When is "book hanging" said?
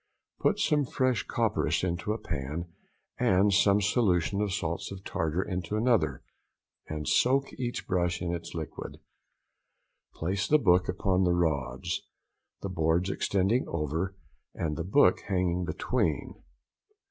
14.83-15.65